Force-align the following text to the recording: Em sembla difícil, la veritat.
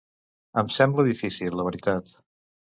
Em 0.61 0.71
sembla 0.75 1.05
difícil, 1.09 1.59
la 1.61 1.67
veritat. 1.69 2.17